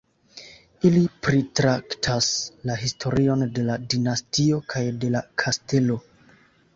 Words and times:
Ili 0.87 1.01
pritraktas 1.25 2.29
la 2.69 2.77
historion 2.85 3.43
de 3.59 3.65
la 3.67 3.75
dinastio 3.95 4.57
kaj 4.75 4.83
de 5.05 5.11
la 5.17 5.23
kastelo. 5.43 5.99